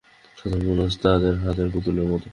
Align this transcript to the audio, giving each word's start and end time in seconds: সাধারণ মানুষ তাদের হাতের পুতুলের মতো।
সাধারণ 0.37 0.65
মানুষ 0.69 0.91
তাদের 1.03 1.33
হাতের 1.43 1.67
পুতুলের 1.73 2.07
মতো। 2.11 2.27